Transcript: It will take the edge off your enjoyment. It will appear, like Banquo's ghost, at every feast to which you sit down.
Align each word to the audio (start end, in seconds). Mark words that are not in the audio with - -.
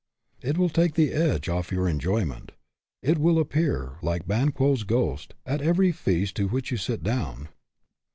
It 0.41 0.57
will 0.57 0.69
take 0.71 0.95
the 0.95 1.11
edge 1.13 1.47
off 1.47 1.71
your 1.71 1.87
enjoyment. 1.87 2.53
It 3.03 3.19
will 3.19 3.37
appear, 3.37 3.99
like 4.01 4.25
Banquo's 4.27 4.81
ghost, 4.83 5.35
at 5.45 5.61
every 5.61 5.91
feast 5.91 6.35
to 6.37 6.47
which 6.47 6.71
you 6.71 6.77
sit 6.77 7.03
down. 7.03 7.49